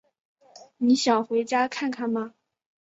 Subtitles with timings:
[0.77, 2.33] 你想回家看看吗？